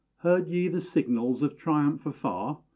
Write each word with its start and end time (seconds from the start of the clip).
heard 0.21 0.47
ye 0.47 0.67
the 0.67 0.81
signals 0.81 1.43
of 1.43 1.55
triumph 1.55 2.07
afar? 2.07 2.63